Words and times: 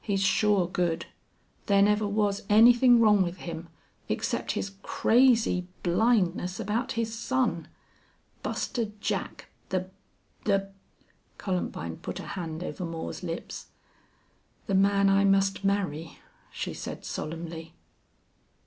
He's 0.00 0.22
sure 0.22 0.66
good. 0.66 1.04
There 1.66 1.82
never 1.82 2.06
was 2.08 2.44
anything 2.48 3.00
wrong 3.00 3.20
with 3.22 3.36
him 3.36 3.68
except 4.08 4.52
his 4.52 4.72
crazy 4.82 5.68
blindness 5.82 6.58
about 6.58 6.92
his 6.92 7.12
son. 7.14 7.68
Buster 8.42 8.92
Jack 9.02 9.50
the 9.68 9.90
the" 10.44 10.70
Columbine 11.36 11.98
put 11.98 12.18
a 12.18 12.28
hand 12.28 12.64
over 12.64 12.82
Moore's 12.86 13.22
lips. 13.22 13.66
"The 14.68 14.74
man 14.74 15.10
I 15.10 15.24
must 15.26 15.64
marry," 15.64 16.18
she 16.50 16.72
said, 16.72 17.04
solemnly. 17.04 17.74